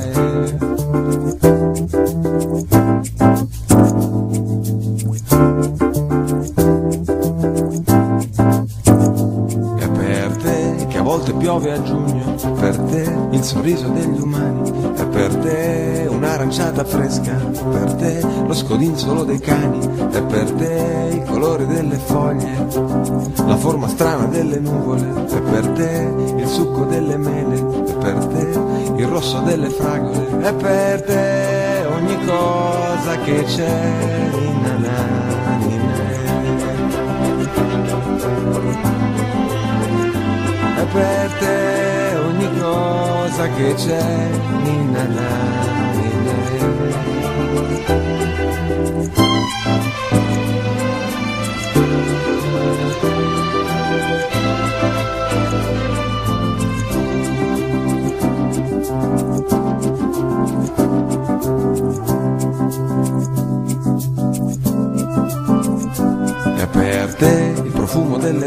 un'aranciata 16.50 16.84
fresca, 16.84 17.34
per 17.70 17.94
te 17.94 18.20
lo 18.20 18.52
scodinzolo 18.52 19.22
dei 19.22 19.38
cani, 19.38 19.78
è 20.10 20.20
per 20.20 20.50
te 20.50 21.10
il 21.12 21.22
colore 21.22 21.64
delle 21.64 21.96
foglie, 21.96 22.66
la 23.46 23.56
forma 23.56 23.86
strana 23.86 24.24
delle 24.24 24.58
nuvole, 24.58 25.26
è 25.28 25.40
per 25.42 25.68
te 25.68 26.12
il 26.36 26.48
succo 26.48 26.86
delle 26.86 27.16
mele, 27.16 27.54
è 27.54 27.94
per 27.94 28.26
te 28.26 28.58
il 28.96 29.06
rosso 29.06 29.38
delle 29.42 29.70
fragole, 29.70 30.40
è 30.40 30.52
per 30.54 31.02
te 31.02 31.86
ogni 31.88 32.18
cosa 32.26 33.16
che 33.22 33.44
c'è, 33.44 34.30
na, 34.80 35.56
ninna 35.58 36.08
è 40.76 40.84
per 40.92 41.30
te 41.38 42.16
ogni 42.26 42.58
cosa 42.58 43.48
che 43.50 43.74
c'è, 43.74 44.30
ninna 44.64 45.04
na, 45.04 45.89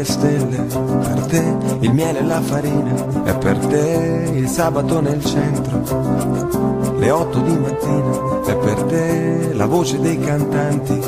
stelle, 0.04 0.56
per 0.56 1.26
te 1.26 1.56
il 1.80 1.92
miele 1.92 2.18
e 2.20 2.24
la 2.24 2.40
farina, 2.40 3.24
è 3.24 3.36
per 3.38 3.58
te 3.58 4.30
il 4.34 4.48
sabato 4.48 5.00
nel 5.00 5.24
centro, 5.24 6.83
le 6.96 7.10
otto 7.10 7.40
di 7.40 7.56
mattina, 7.56 8.42
è 8.46 8.56
per 8.56 8.82
te 8.84 9.52
la 9.54 9.66
voce 9.66 10.00
dei 10.00 10.18
cantanti, 10.18 11.00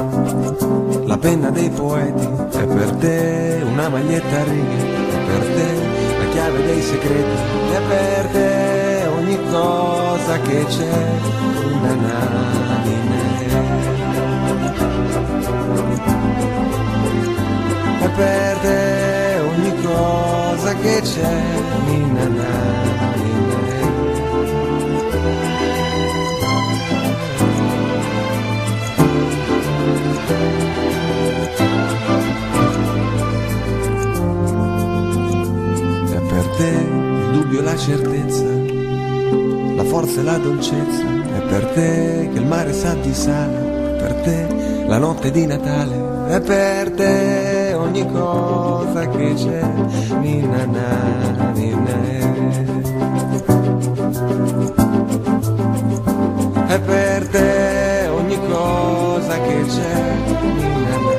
la 1.06 1.16
penna 1.18 1.50
dei 1.50 1.70
poeti, 1.70 2.26
è 2.58 2.66
per 2.66 2.90
te 2.98 3.62
una 3.64 3.88
maglietta 3.88 4.40
a 4.40 4.44
righe, 4.44 4.76
è 4.76 5.24
per 5.26 5.46
te 5.54 5.74
la 6.18 6.30
chiave 6.32 6.64
dei 6.64 6.82
segreti, 6.82 7.36
è 7.72 7.80
per 7.88 8.26
te 8.32 9.06
ogni 9.16 9.38
cosa 9.50 10.38
che 10.40 10.64
c'è, 10.66 11.04
na 11.82 11.94
na, 11.94 12.80
di 12.82 12.94
me. 13.08 13.24
È 17.98 18.08
per 18.08 18.56
te 18.58 19.40
ogni 19.40 19.74
cosa 19.82 20.74
che 20.74 21.00
c'è, 21.02 21.42
ninna 21.86 22.28
na, 22.28 23.05
te 36.56 36.68
il 36.68 37.30
dubbio 37.32 37.60
e 37.60 37.62
la 37.62 37.76
certezza, 37.76 38.44
la 39.74 39.84
forza 39.84 40.20
e 40.20 40.22
la 40.22 40.38
dolcezza, 40.38 41.04
è 41.36 41.40
per 41.48 41.66
te 41.74 42.30
che 42.32 42.38
il 42.38 42.46
mare 42.46 42.72
sa 42.72 42.94
di 42.94 43.12
sale, 43.12 43.96
è 43.96 44.00
per 44.00 44.14
te 44.22 44.84
la 44.86 44.98
notte 44.98 45.30
di 45.30 45.44
Natale, 45.46 46.28
è 46.28 46.40
per 46.40 46.90
te 46.92 47.74
ogni 47.74 48.06
cosa 48.10 49.08
che 49.08 49.34
c'è, 49.34 49.62
ninna 50.20 50.64
na, 50.64 51.50
ninna 51.52 52.04
eh. 52.08 52.24
È 56.68 56.80
per 56.80 57.28
te 57.28 58.08
ogni 58.08 58.38
cosa 58.48 59.40
che 59.40 59.64
c'è, 59.66 59.94
ninna 60.40 60.96
na, 60.96 61.15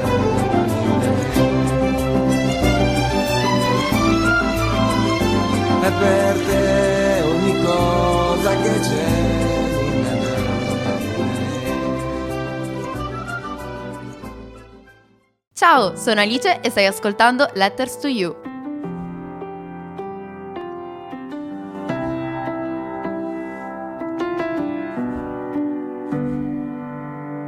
per 5.99 6.37
te 6.45 7.21
ogni 7.23 7.63
cosa 7.63 8.61
che 8.61 8.79
c'è, 8.79 9.25
Ciao, 15.53 15.95
sono 15.95 16.21
Alice 16.21 16.61
e 16.61 16.69
stai 16.69 16.85
ascoltando 16.85 17.49
Letters 17.55 17.97
to 17.97 18.07
You. 18.07 18.35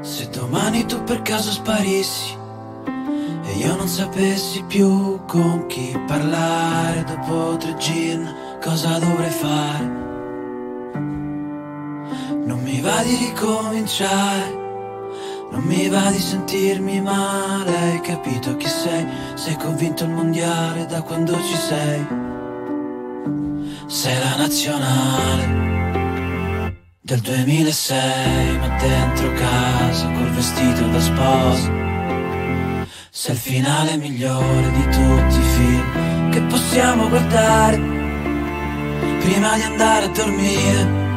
Se 0.01 0.27
domani 0.31 0.85
tu 0.85 1.03
per 1.03 1.21
caso 1.21 1.51
sparissi 1.51 2.38
io 3.70 3.76
non 3.76 3.88
sapessi 3.88 4.63
più 4.63 5.24
con 5.28 5.67
chi 5.67 5.95
parlare 6.07 7.03
dopo 7.03 7.55
tre 7.57 7.76
gin, 7.78 8.28
cosa 8.59 8.97
dovrei 8.97 9.30
fare? 9.30 9.86
Non 12.45 12.59
mi 12.63 12.82
va 12.82 13.03
di 13.03 13.15
ricominciare, 13.15 14.57
non 15.51 15.61
mi 15.61 15.88
va 15.88 16.09
di 16.09 16.17
sentirmi 16.17 16.99
male, 16.99 17.78
hai 17.78 18.01
capito 18.01 18.57
chi 18.57 18.67
sei? 18.67 19.05
Sei 19.36 19.55
convinto 19.55 20.03
il 20.03 20.09
mondiale 20.09 20.88
da 20.88 21.03
quando 21.03 21.34
ci 21.34 21.55
sei? 21.55 22.07
Sei 23.86 24.17
la 24.17 24.36
nazionale 24.36 25.57
del 27.01 27.20
2006, 27.20 28.57
ma 28.57 28.67
dentro 28.80 29.32
casa 29.34 30.09
col 30.09 30.32
vestito 30.32 30.88
da 30.88 30.99
sposa. 30.99 31.78
Sei 33.12 33.34
il 33.34 33.41
finale 33.41 33.97
migliore 33.97 34.72
di 34.72 34.84
tutti 34.84 35.39
i 35.39 35.41
film 35.41 36.30
che 36.30 36.41
possiamo 36.41 37.10
guardare 37.10 37.76
prima 39.20 39.55
di 39.55 39.64
andare 39.64 40.05
a 40.05 40.10
dormire. 40.10 41.07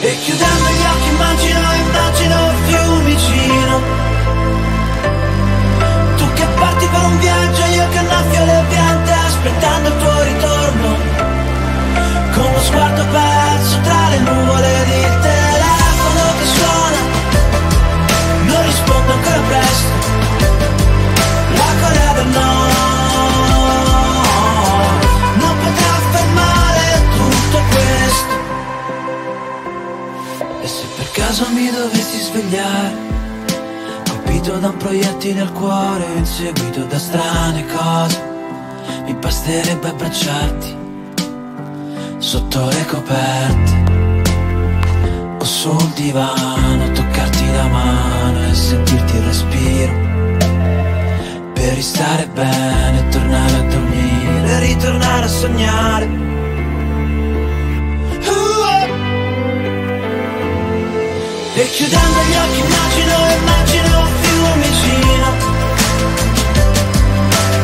E 0.00 0.18
chiudendo 0.24 0.68
gli 0.70 0.84
occhi 0.92 1.08
immagino, 1.10 1.72
immagino 1.74 2.36
Fiumicino 2.64 3.80
Tu 6.16 6.32
che 6.32 6.46
parti 6.58 6.86
per 6.86 7.04
un 7.04 7.18
viaggio, 7.18 7.64
io 7.66 7.88
che 7.90 7.98
annaffio 7.98 8.44
le 8.46 8.64
piante 8.70 9.12
aspettando 9.12 9.88
il 9.88 9.96
tuo 9.98 10.22
ritorno 10.22 10.96
Con 12.32 12.52
lo 12.54 12.60
sguardo 12.60 13.04
perso 13.12 13.80
tra 13.82 14.08
le 14.08 14.18
nuvole 14.20 14.79
caso 31.40 31.52
mi 31.52 31.70
dovessi 31.70 32.20
svegliare, 32.20 32.94
colpito 34.08 34.58
da 34.58 34.68
un 34.68 34.76
proiettile 34.76 35.40
al 35.40 35.52
cuore, 35.52 36.04
inseguito 36.16 36.84
da 36.84 36.98
strane 36.98 37.64
cose, 37.66 38.22
mi 39.04 39.14
basterebbe 39.14 39.88
abbracciarti 39.88 40.76
sotto 42.18 42.66
le 42.66 42.84
coperte. 42.84 43.78
o 45.38 45.44
sul 45.44 45.90
divano, 45.94 46.92
toccarti 46.92 47.50
la 47.52 47.66
mano 47.68 48.44
e 48.44 48.54
sentirti 48.54 49.16
il 49.16 49.22
respiro. 49.22 49.92
Per 51.54 51.74
ristare 51.74 52.26
bene, 52.28 53.08
tornare 53.08 53.56
a 53.56 53.62
dormire, 53.62 54.60
ritornare 54.60 55.24
a 55.24 55.28
sognare. 55.28 56.29
E 61.60 61.70
chiudendo 61.72 62.20
gli 62.22 62.34
occhi 62.36 62.58
immagino, 62.60 63.14
immagino 63.36 64.00
un 64.00 64.12
fiume 64.22 64.66
vicino 64.66 65.26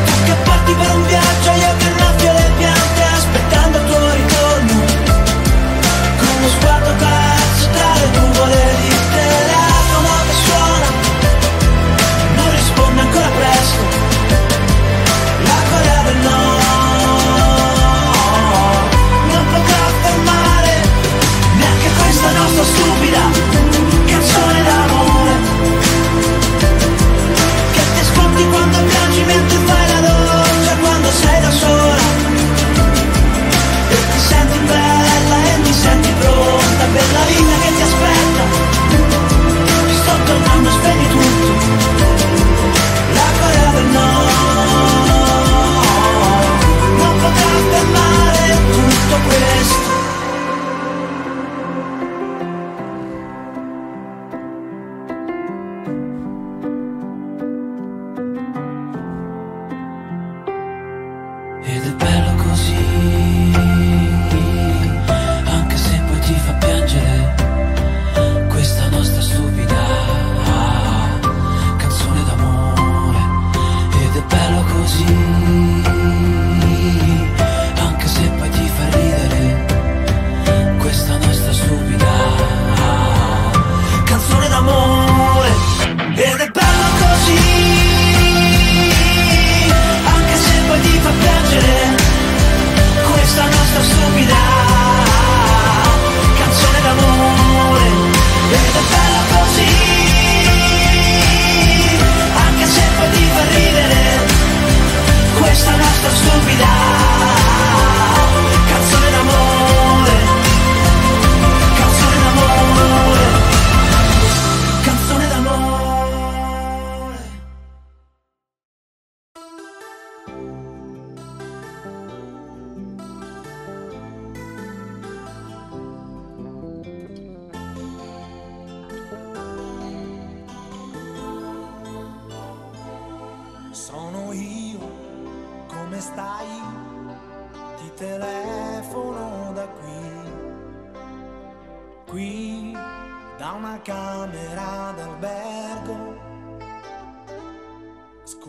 Tu 0.04 0.24
che 0.26 0.34
parti 0.44 0.74
per 0.74 0.94
un 0.96 1.06
viaggio, 1.06 1.50
io 1.52 1.76
che 1.78 1.86
innaffio 1.86 2.32
le 2.34 2.50
piante 2.58 3.02
aspettando 3.02 3.78
il 3.78 3.84
tuo 3.86 4.12
ritorno. 4.12 4.84
Con 6.18 6.28
uno 6.28 6.48
sguardo 6.48 6.94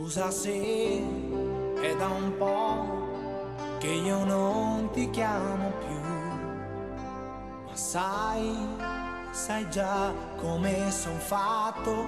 Scusa 0.08 0.32
se 0.32 1.04
è 1.82 1.96
da 1.98 2.08
un 2.08 2.38
po' 2.38 3.78
che 3.78 3.88
io 3.88 4.24
non 4.24 4.90
ti 4.94 5.10
chiamo 5.10 5.70
più, 5.80 6.00
ma 7.66 7.76
sai, 7.76 8.56
sai 9.32 9.70
già 9.70 10.14
come 10.38 10.90
son 10.92 11.20
fatto. 11.20 12.06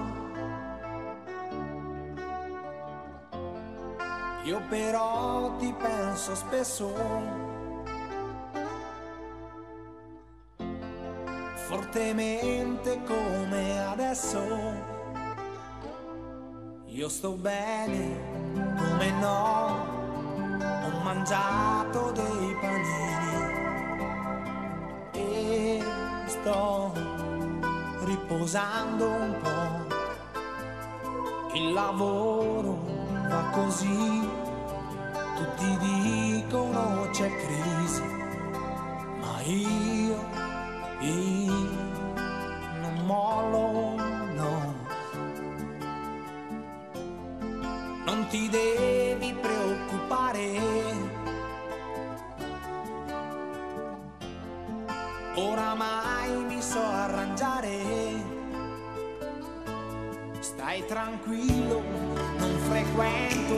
Io 4.44 4.62
però 4.70 5.56
ti 5.58 5.70
penso 5.78 6.34
spesso. 6.34 6.90
Fortemente 11.66 13.02
come 13.04 13.86
adesso 13.86 14.99
Io 16.92 17.08
sto 17.08 17.32
bene, 17.32 18.18
come 18.52 19.10
no 19.20 19.86
Ho 20.58 21.02
mangiato 21.04 22.10
dei 22.10 22.56
panini 22.60 23.44
E 25.12 25.84
sto 26.26 26.92
riposando 28.04 29.06
un 29.06 29.36
po' 29.40 29.98
Il 31.54 31.72
lavoro 31.72 32.78
va 33.28 33.50
così, 33.52 34.28
tutti 35.36 35.76
dicono 35.78 37.08
c'è 37.12 37.28
crisi, 37.28 38.02
ma 39.20 39.40
io, 39.42 39.99
oramai 55.70 56.30
mi 56.48 56.60
so 56.60 56.82
arrangiare. 56.82 57.78
Stai 60.40 60.84
tranquillo, 60.86 61.82
non 62.38 62.58
frequento 62.68 63.56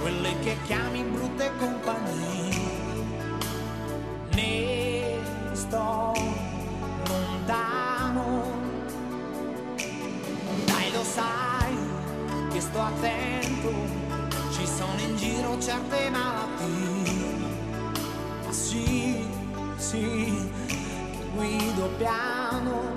quelle 0.00 0.38
che 0.40 0.56
chiami 0.64 1.02
brutte 1.02 1.50
compagnie. 1.58 2.56
Ne 4.32 5.18
sto 5.52 6.12
lontano. 7.08 8.44
Dai, 10.64 10.92
lo 10.92 11.04
sai 11.04 11.76
che 12.52 12.60
sto 12.60 12.80
attento, 12.80 13.70
ci 14.52 14.66
sono 14.66 14.98
in 15.00 15.16
giro 15.16 15.60
certe 15.60 16.08
malattie. 16.08 16.37
Piano. 21.98 22.87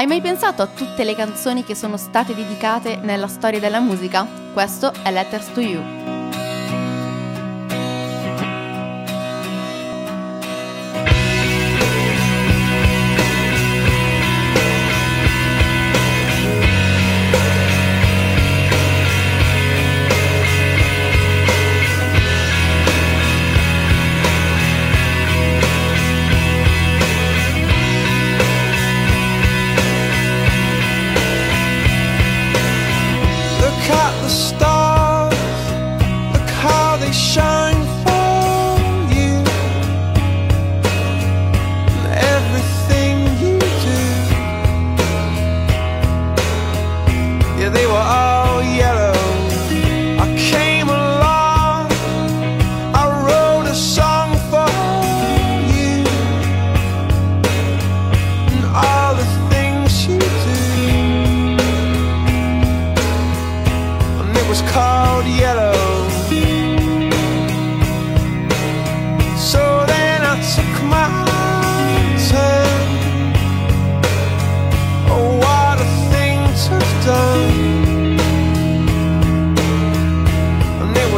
Hai 0.00 0.06
mai 0.06 0.22
pensato 0.22 0.62
a 0.62 0.66
tutte 0.66 1.04
le 1.04 1.14
canzoni 1.14 1.62
che 1.62 1.74
sono 1.74 1.98
state 1.98 2.34
dedicate 2.34 2.96
nella 2.96 3.28
storia 3.28 3.60
della 3.60 3.80
musica? 3.80 4.26
Questo 4.50 4.94
è 5.02 5.10
Letters 5.10 5.52
to 5.52 5.60
You. 5.60 6.19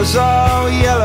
was 0.03 0.17
all 0.17 0.69
yellow. 0.69 1.02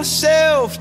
yourself. 0.00 0.78